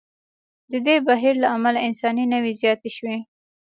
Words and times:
د 0.71 0.73
دې 0.87 0.95
بهیر 1.07 1.35
له 1.43 1.47
امله 1.55 1.79
انساني 1.87 2.25
نوعې 2.33 2.53
زیاتې 2.61 2.89
شوې. 2.97 3.17